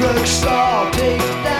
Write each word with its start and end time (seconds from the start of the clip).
drugstore, 0.00 0.90
take 0.92 1.18
that. 1.44 1.59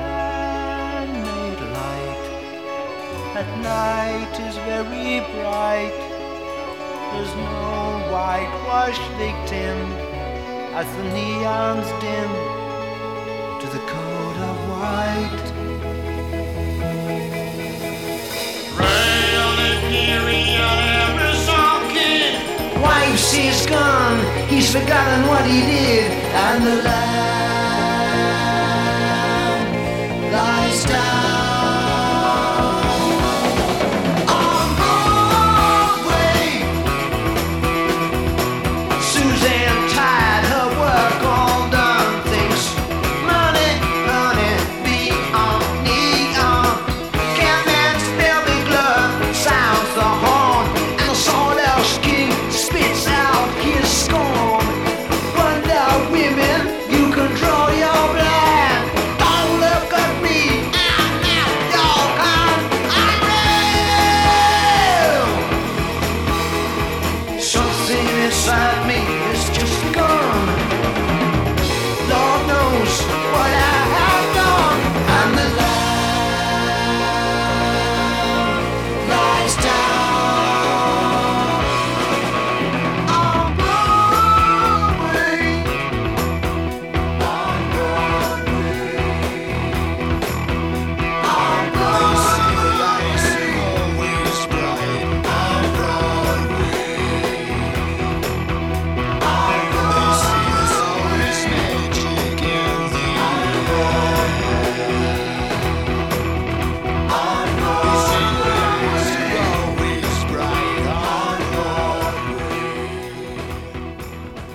at 3.41 3.51
night 3.63 4.33
is 4.47 4.55
very 4.69 5.19
bright. 5.33 5.97
There's 7.11 7.33
no 7.35 7.73
whitewashed 8.13 9.07
victim 9.17 9.77
as 10.79 10.87
the 10.97 11.05
neons 11.15 11.89
dim 12.03 12.31
to 13.61 13.67
the 13.75 13.83
coat 13.93 14.37
of 14.49 14.55
white. 14.71 15.47
Rain 18.79 19.33
on 19.47 19.57
on 20.69 20.79
every 21.07 21.33
socket. 21.49 22.33
Wife's 22.85 23.65
gone, 23.65 24.19
he's 24.49 24.69
forgotten 24.71 25.21
what 25.31 25.45
he 25.45 25.59
did, 25.73 26.09
and 26.45 26.59
the 26.67 26.77
lamb 26.83 27.21
lies 30.31 30.83
down. 30.85 31.20